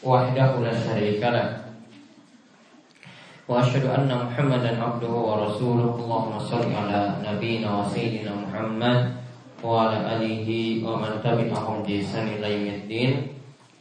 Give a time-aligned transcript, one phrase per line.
[0.00, 1.60] وحده لا شريك له.
[3.48, 5.90] وأشهد أن محمدا عبده ورسوله.
[6.00, 8.98] اللهم صل على نبينا وسيدنا محمد
[9.64, 10.48] وعلى آله
[10.86, 13.12] ومن تبعهم بإحسان إلى يوم الدين.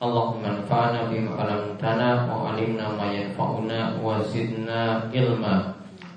[0.04, 4.80] اللهم انفعنا بما علمتنا وعلمنا ما ينفعنا وزدنا
[5.16, 5.56] علما.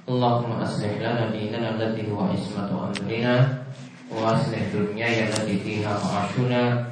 [0.08, 3.34] اللهم أصلح لنا ديننا الذي هو عصمة أمرنا
[4.10, 6.91] وأصلح دنيانا التي فيها معاشنا.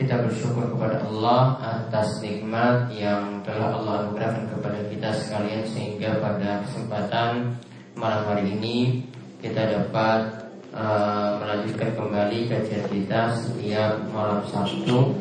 [0.00, 6.64] Kita bersyukur kepada Allah atas nikmat yang telah Allah anugerahkan kepada kita sekalian Sehingga pada
[6.64, 7.52] kesempatan
[8.00, 9.04] malam hari ini
[9.44, 15.12] Kita dapat uh, melanjutkan kembali kajian kita setiap malam Sabtu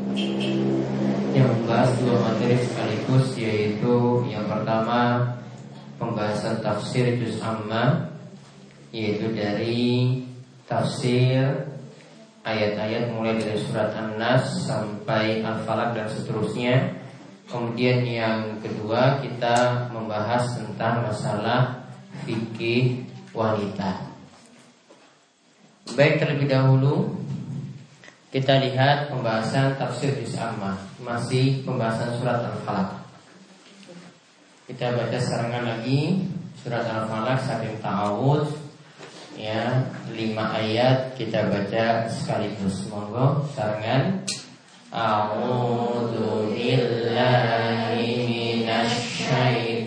[1.30, 5.30] yang membahas dua materi sekaligus yaitu yang pertama
[6.02, 8.10] pembahasan tafsir juz amma
[8.90, 10.20] yaitu dari
[10.66, 11.70] tafsir
[12.50, 16.98] ayat-ayat mulai dari surat An-Nas sampai Al-Falaq dan seterusnya.
[17.50, 21.82] Kemudian yang kedua kita membahas tentang masalah
[22.26, 24.10] fikih wanita.
[25.98, 27.18] Baik terlebih dahulu
[28.30, 33.02] kita lihat pembahasan tafsir amma masih pembahasan surat Al-Falaq.
[34.70, 36.30] Kita baca serangan lagi
[36.62, 38.69] surat Al-Falaq sampai ta'awud
[39.40, 42.92] ya lima ayat kita baca sekaligus.
[42.92, 44.28] Monggo serangan
[44.90, 49.86] A'udzu billahi minasy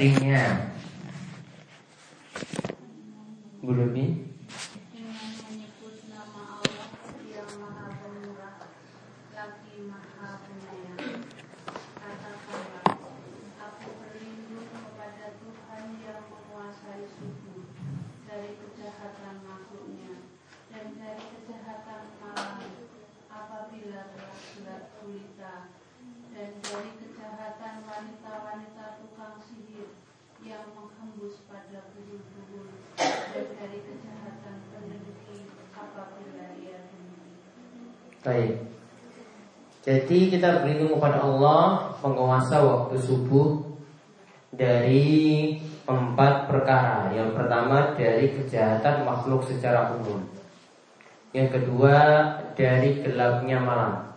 [0.00, 0.69] artinya
[38.20, 38.60] Baik.
[39.80, 43.64] Jadi kita berlindung kepada Allah penguasa waktu subuh
[44.52, 45.56] dari
[45.88, 47.08] empat perkara.
[47.16, 50.20] Yang pertama dari kejahatan makhluk secara umum.
[51.32, 51.96] Yang kedua
[52.52, 54.12] dari gelapnya malam.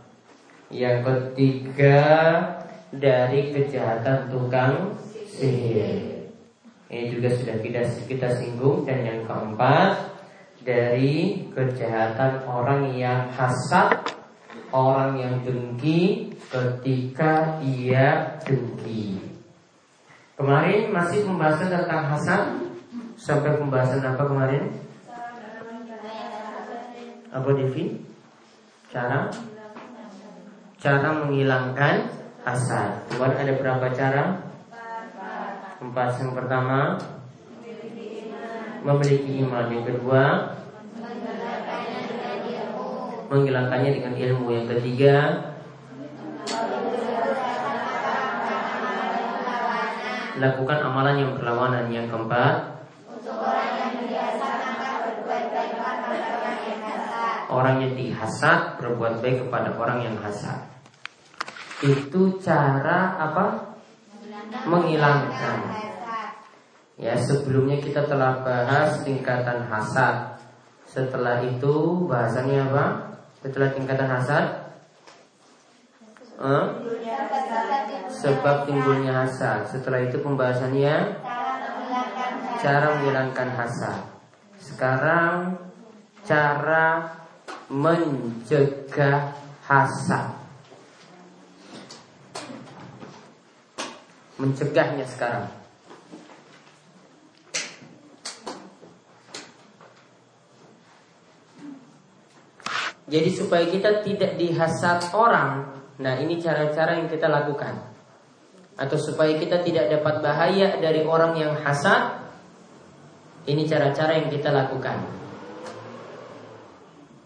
[0.67, 2.01] Yang ketiga
[2.91, 4.99] dari kejahatan tukang
[5.31, 6.27] sihir.
[6.91, 10.12] Ini juga sudah kita kita singgung dan yang keempat
[10.63, 14.15] dari kejahatan orang yang hasad,
[14.71, 19.19] orang yang dengki ketika ia dengki.
[20.39, 22.43] Kemarin masih pembahasan tentang hasad
[23.19, 24.63] sampai pembahasan apa kemarin?
[27.29, 28.01] Apa Devi?
[28.89, 29.29] Cara
[30.83, 31.95] cara menghilangkan
[32.43, 33.07] hasad.
[33.07, 34.23] Kemarin ada berapa cara?
[35.79, 36.19] Empat.
[36.19, 36.99] Yang pertama
[38.83, 39.65] memiliki iman.
[39.71, 40.23] Yang kedua
[43.33, 44.45] menghilangkannya dengan ilmu.
[44.53, 45.15] Yang ketiga
[50.37, 51.89] lakukan amalan yang berlawanan.
[51.89, 52.55] Yang keempat
[57.53, 60.69] orang yang dihasad berbuat baik kepada orang yang hasad.
[61.81, 63.77] Itu cara apa?
[64.65, 65.57] Menghilangkan.
[66.97, 70.37] Ya sebelumnya kita telah bahas tingkatan hasad.
[70.85, 73.12] Setelah itu bahasanya apa
[73.43, 74.45] setelah tingkatan hasad
[76.39, 76.67] eh?
[78.09, 81.19] sebab timbulnya hasad setelah itu pembahasannya
[82.63, 83.99] cara menghilangkan hasad
[84.63, 85.59] sekarang
[86.23, 87.19] cara
[87.67, 89.35] mencegah
[89.67, 90.27] hasad.
[94.37, 95.47] Mencegahnya sekarang.
[103.03, 107.91] Jadi supaya kita tidak dihasad orang, nah ini cara-cara yang kita lakukan.
[108.79, 112.23] Atau supaya kita tidak dapat bahaya dari orang yang hasad,
[113.43, 115.03] ini cara-cara yang kita lakukan.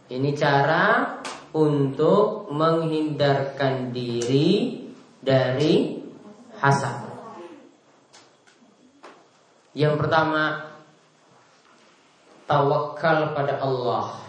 [0.07, 1.19] Ini cara
[1.53, 4.81] untuk menghindarkan diri
[5.21, 6.01] dari
[6.57, 7.05] hasad.
[9.77, 10.73] Yang pertama,
[12.49, 14.26] tawakal pada Allah.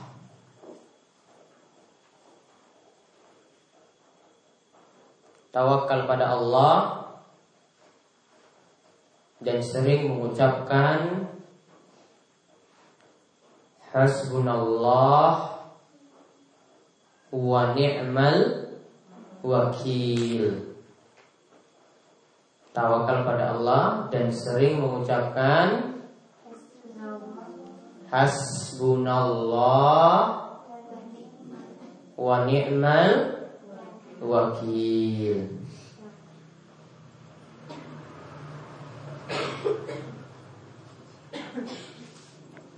[5.59, 7.03] Tawakal pada Allah
[9.43, 11.27] dan sering mengucapkan
[13.91, 15.59] hasbunallah
[17.35, 18.71] wa ni'mal
[19.43, 20.79] wakil.
[22.71, 25.99] Tawakal pada Allah dan sering mengucapkan
[28.15, 29.43] Hasbunallah
[32.15, 33.38] wa ni'mal
[34.23, 35.39] wakil.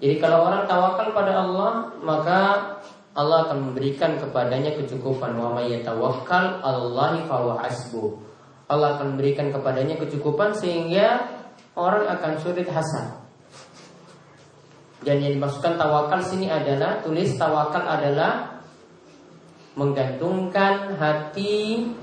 [0.01, 2.41] Jadi kalau orang tawakal pada Allah, maka
[3.13, 8.09] Allah akan memberikan kepadanya kecukupan wa may yatawakkal Allahi fa hasbuh.
[8.71, 11.21] Allah akan memberikan kepadanya kecukupan sehingga
[11.77, 13.21] orang akan sulit hasad.
[15.05, 18.50] Dan yang dimaksudkan tawakal sini adalah tulis tawakal adalah
[19.75, 21.95] menggantungkan hati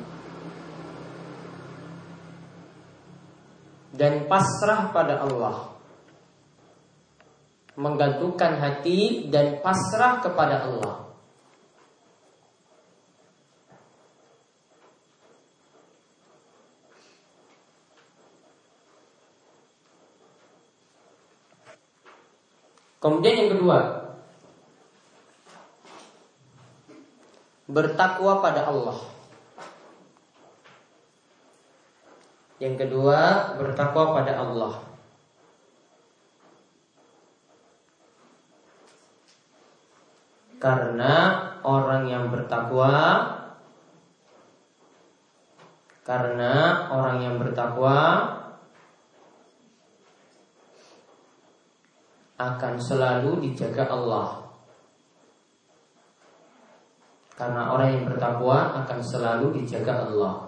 [3.97, 5.75] dan pasrah pada Allah.
[7.77, 11.07] Menggantungkan hati dan pasrah kepada Allah.
[22.97, 23.96] Kemudian yang kedua,
[27.77, 28.97] bertakwa pada Allah.
[32.57, 34.74] Yang kedua, bertakwa pada Allah.
[40.57, 41.13] Karena
[41.62, 42.89] orang yang bertakwa
[46.01, 48.25] karena orang yang bertakwa
[52.41, 54.46] akan selalu dijaga Allah.
[57.38, 60.48] Karena orang yang bertakwa akan selalu dijaga Allah.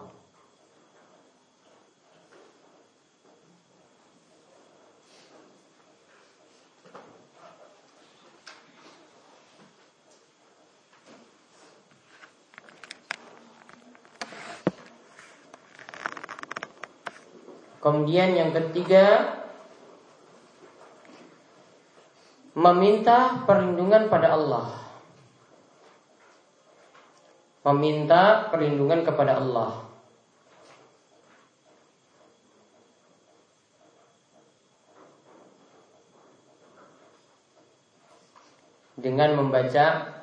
[17.79, 19.37] Kemudian yang ketiga
[22.57, 24.88] meminta perlindungan pada Allah.
[27.69, 29.85] Meminta perlindungan kepada Allah.
[38.97, 40.17] Dengan membaca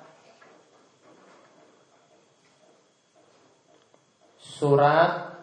[4.42, 5.38] surat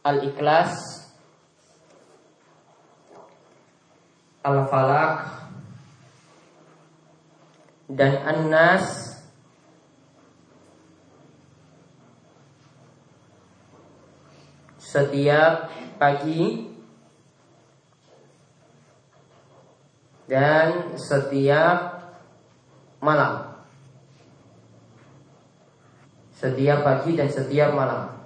[0.00, 0.72] Al-Ikhlas
[4.42, 5.16] Al-Falak
[7.92, 9.01] dan An-Nas
[14.92, 16.68] setiap pagi
[20.28, 22.04] dan setiap
[23.00, 23.56] malam.
[26.36, 28.20] Setiap pagi dan setiap malam.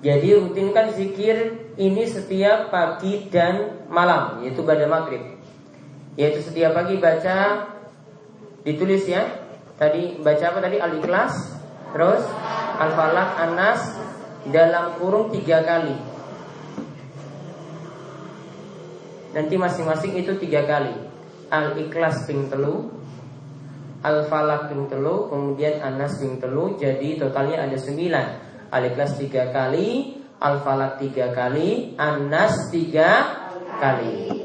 [0.00, 5.34] Jadi rutinkan zikir ini setiap pagi dan malam Yaitu pada maghrib
[6.14, 7.66] Yaitu setiap pagi baca
[8.62, 9.26] Ditulis ya
[9.74, 11.55] Tadi baca apa tadi Al-Ikhlas
[11.96, 12.28] terus
[12.76, 13.80] Al-Falak, Anas
[14.52, 15.96] dalam kurung tiga kali.
[19.32, 20.92] Nanti masing-masing itu tiga kali.
[21.48, 22.92] Al-Ikhlas ping telu,
[24.04, 26.76] Al-Falak ping telu, kemudian Anas ping telu.
[26.76, 28.26] Jadi totalnya ada sembilan.
[28.68, 33.24] Al-Ikhlas tiga kali, Al-Falak tiga kali, Anas tiga
[33.80, 34.44] kali.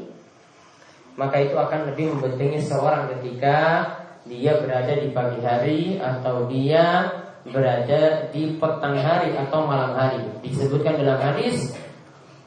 [1.20, 3.84] Maka itu akan lebih membentengi seorang ketika
[4.24, 10.22] dia berada di pagi hari atau dia berada di petang hari atau malam hari.
[10.46, 11.74] Disebutkan dalam hadis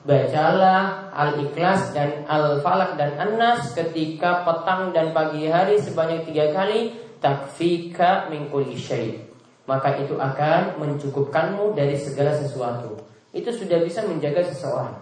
[0.06, 8.30] Bacalah Al-Ikhlas dan Al-Falak dan An-Nas ketika petang dan pagi hari sebanyak tiga kali takfika
[8.30, 9.18] mingkul syai.
[9.66, 13.02] Maka itu akan mencukupkanmu dari segala sesuatu.
[13.34, 14.94] Itu sudah bisa menjaga seseorang.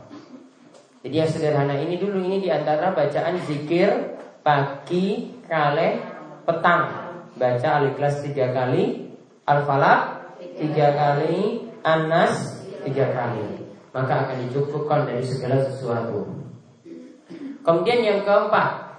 [1.03, 3.91] Jadi yang sederhana ini dulu ini di antara bacaan zikir
[4.39, 6.00] pagi, kale,
[6.47, 7.03] petang.
[7.35, 9.02] Baca Al-Ikhlas tiga kali,
[9.43, 10.01] Al-Falak
[10.59, 16.25] tiga kali, An-Nas tiga kali maka akan dicukupkan dari segala sesuatu.
[17.63, 18.97] Kemudian yang keempat,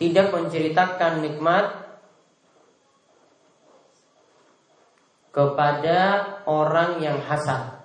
[0.00, 1.66] tidak menceritakan nikmat
[5.30, 6.00] kepada
[6.48, 7.76] orang yang hasad.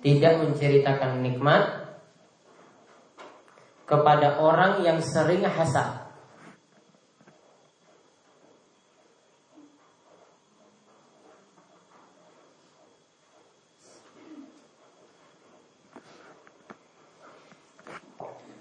[0.00, 1.85] Tidak menceritakan nikmat
[3.86, 6.06] kepada orang yang sering hasad.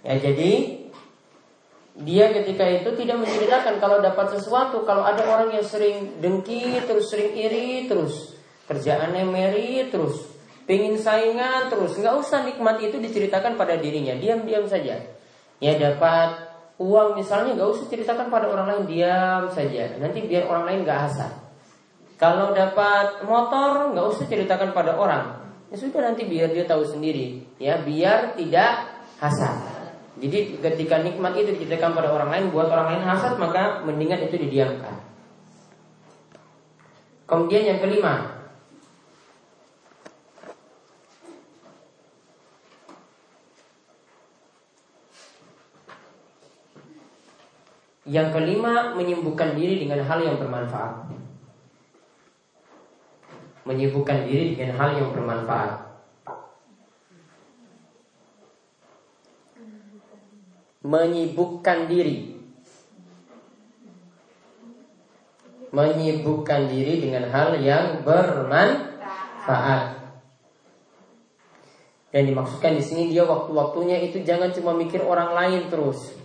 [0.05, 0.85] Ya jadi
[2.05, 7.09] dia ketika itu tidak menceritakan kalau dapat sesuatu, kalau ada orang yang sering dengki, terus
[7.09, 8.37] sering iri, terus
[8.69, 10.29] kerjaannya meri, terus
[10.69, 15.14] pingin saingan, terus nggak usah nikmat itu diceritakan pada dirinya, diam-diam saja.
[15.63, 19.95] Ya dapat uang misalnya nggak usah ceritakan pada orang lain, diam saja.
[19.99, 21.31] Nanti biar orang lain nggak hasad.
[22.15, 25.35] Kalau dapat motor nggak usah ceritakan pada orang,
[25.71, 28.87] ya sudah nanti biar dia tahu sendiri, ya biar tidak
[29.19, 29.55] hasad.
[30.15, 34.39] Jadi ketika nikmat itu diceritakan pada orang lain buat orang lain hasad maka mendingan itu
[34.39, 34.95] didiamkan.
[37.27, 38.34] Kemudian yang kelima,
[48.05, 51.09] Yang kelima menyembuhkan diri dengan hal yang bermanfaat.
[53.65, 55.85] Menyibukkan diri dengan hal yang bermanfaat.
[60.85, 62.37] menyibukkan diri
[65.75, 70.07] menyibukkan diri dengan hal yang bermanfaat.
[72.15, 76.15] Dan dimaksudkan di sini dia waktu-waktunya itu jangan cuma mikir orang lain terus.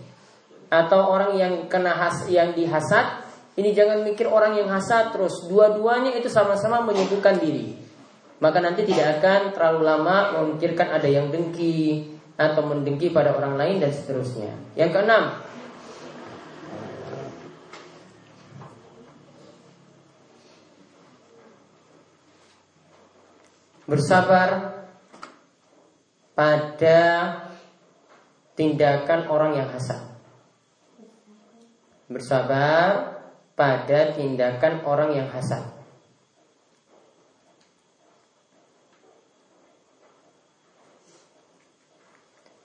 [0.71, 3.27] Atau orang yang kena has yang dihasat,
[3.59, 5.43] ini jangan mikir orang yang hasad terus.
[5.51, 7.75] Dua-duanya itu sama-sama menyibukkan diri.
[8.39, 12.07] Maka nanti tidak akan terlalu lama memikirkan ada yang dengki,
[12.41, 14.53] atau mendengki pada orang lain dan seterusnya.
[14.73, 15.23] Yang keenam,
[23.85, 24.49] bersabar
[26.33, 26.99] pada
[28.57, 30.10] tindakan orang yang hasad.
[32.11, 33.17] Bersabar
[33.55, 35.81] pada tindakan orang yang hasad.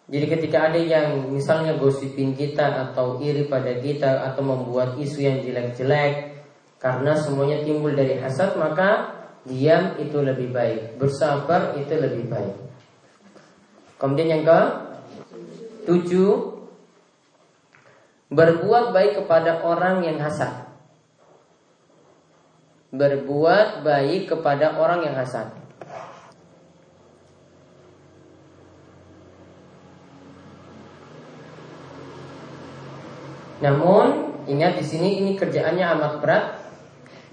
[0.07, 5.43] Jadi ketika ada yang misalnya gosipin kita atau iri pada kita atau membuat isu yang
[5.43, 6.47] jelek-jelek
[6.79, 12.55] karena semuanya timbul dari hasad maka diam itu lebih baik, bersabar itu lebih baik.
[13.99, 14.61] Kemudian yang ke
[15.91, 16.56] tujuh
[18.31, 20.67] berbuat baik kepada orang yang hasad.
[22.91, 25.53] Berbuat baik kepada orang yang hasad.
[33.57, 36.45] Namun ingat di sini ini kerjaannya amat berat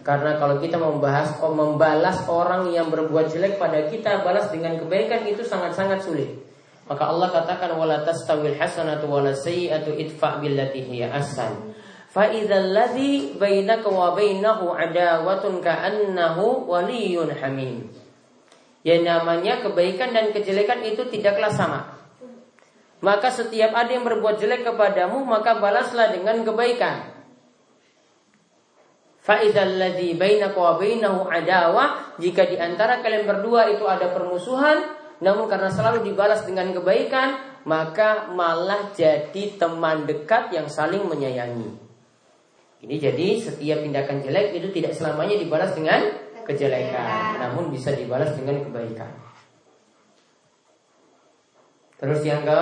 [0.04, 5.24] karena kalau kita membahas oh, membalas orang yang berbuat jelek pada kita balas dengan kebaikan
[5.28, 6.53] itu sangat-sangat sulit.
[6.94, 11.74] Maka Allah katakan wala tastawil hasanatu wala sayyi'atu idfa billati hiya ahsan.
[12.06, 17.90] Fa idzal ladzi bainaka wa bainahu adawatun ka'annahu waliyyun hamim.
[18.86, 21.98] Ya namanya kebaikan dan kejelekan itu tidaklah sama.
[23.02, 27.12] Maka setiap ada yang berbuat jelek kepadamu Maka balaslah dengan kebaikan
[29.20, 35.72] Fa'idalladzi bainaka wa bainahu adawah Jika di antara kalian berdua itu ada permusuhan Namun karena
[35.72, 41.80] selalu dibalas dengan kebaikan maka malah jadi teman dekat yang saling menyayangi.
[42.84, 46.04] Ini jadi setiap tindakan jelek itu tidak selamanya dibalas dengan
[46.44, 49.08] kejelekan, namun bisa dibalas dengan kebaikan.
[51.96, 52.60] Terus yang ke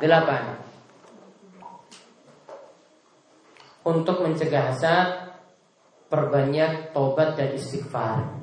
[0.00, 0.56] delapan,
[3.84, 5.36] untuk mencegah hasad,
[6.08, 8.37] perbanyak tobat dan istighfar.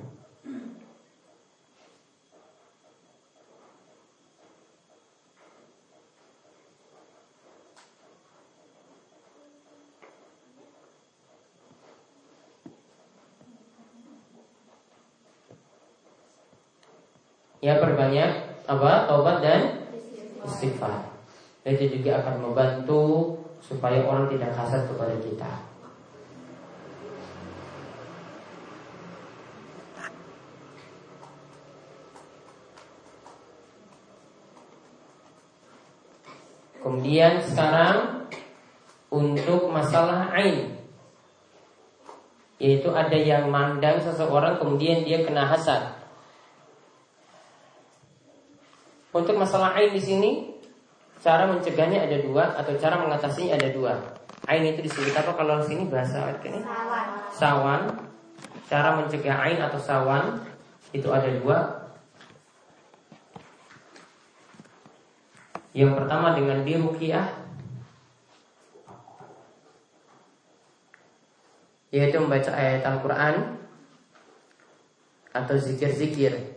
[17.66, 19.10] Ya perbanyak apa?
[19.10, 19.90] Taubat dan
[20.46, 21.02] istighfar.
[21.66, 25.52] Itu juga akan membantu supaya orang tidak hasad kepada kita.
[36.86, 38.30] Kemudian sekarang
[39.10, 40.78] untuk masalah ain
[42.62, 45.95] yaitu ada yang mandang seseorang kemudian dia kena hasad
[49.16, 50.32] Untuk masalah ain di sini
[51.24, 53.96] cara mencegahnya ada dua atau cara mengatasinya ada dua.
[54.44, 56.60] Ain itu disebut apa kalau di sini bahasa ini?
[56.60, 57.08] Sawan.
[57.32, 57.82] Sawan.
[58.68, 60.44] Cara mencegah ain atau sawan
[60.92, 61.88] itu ada dua.
[65.72, 67.48] Yang pertama dengan diruqyah
[71.96, 73.56] yaitu membaca ayat Al-Qur'an
[75.32, 76.55] atau zikir-zikir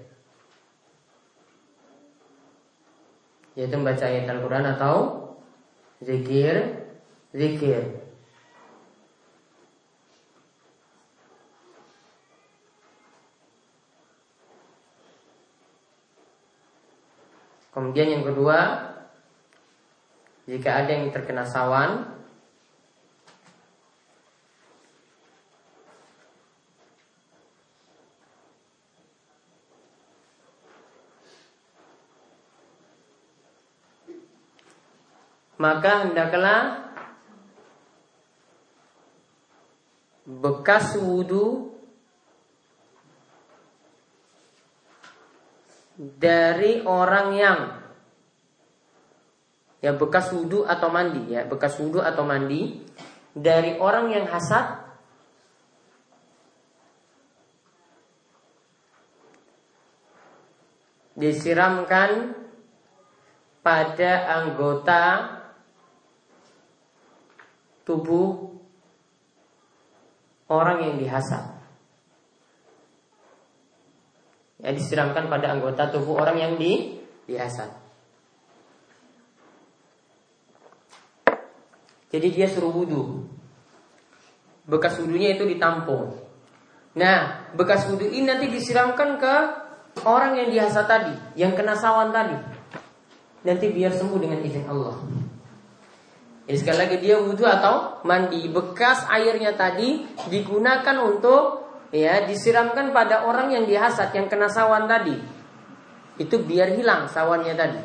[3.58, 4.96] yaitu membaca ayat Al-Quran atau
[5.98, 6.78] zikir
[7.34, 8.06] zikir.
[17.74, 18.88] Kemudian yang kedua
[20.48, 22.17] Jika ada yang terkena sawan
[35.58, 36.88] maka hendaklah
[40.22, 41.74] bekas wudhu
[45.98, 47.60] dari orang yang
[49.82, 52.86] ya bekas wudhu atau mandi ya bekas wudhu atau mandi
[53.34, 54.86] dari orang yang hasad
[61.18, 62.36] disiramkan
[63.66, 65.37] pada anggota
[67.88, 68.52] tubuh
[70.52, 71.56] orang yang dihasad.
[74.60, 77.72] Ya disiramkan pada anggota tubuh orang yang di dihasad.
[82.12, 83.24] Jadi dia suruh wudhu.
[84.68, 86.12] Bekas wudhunya itu ditampung.
[86.96, 89.34] Nah, bekas wudhu ini nanti disiramkan ke
[90.04, 92.36] orang yang dihasad tadi, yang kena sawan tadi.
[93.44, 95.27] Nanti biar sembuh dengan izin Allah.
[96.48, 103.28] Jadi sekali lagi dia wudhu atau mandi bekas airnya tadi digunakan untuk ya disiramkan pada
[103.28, 105.12] orang yang dihasat yang kena sawan tadi.
[106.16, 107.82] Itu biar hilang sawannya tadi.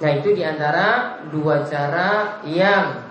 [0.00, 3.04] Nah itu di antara dua cara yang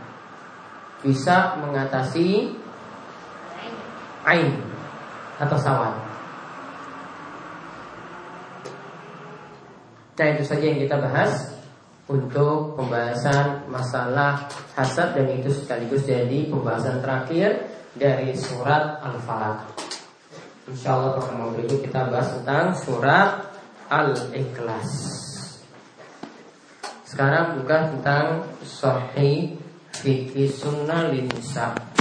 [1.06, 2.50] bisa mengatasi
[4.26, 4.58] ain
[5.38, 5.94] atau sawan.
[10.18, 11.55] Nah itu saja yang kita bahas
[12.06, 14.46] untuk pembahasan masalah
[14.78, 17.66] hasad dan itu sekaligus jadi pembahasan terakhir
[17.98, 19.74] dari surat Al-Falaq.
[20.70, 23.30] Insya Allah pertemuan berikut kita bahas tentang surat
[23.90, 24.92] Al-Ikhlas.
[27.06, 28.26] Sekarang bukan tentang
[28.66, 29.58] Sahih
[29.94, 31.95] Fikih Sunnah Linsa.